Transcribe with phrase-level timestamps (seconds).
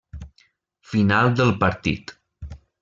[0.93, 2.19] Final del partit.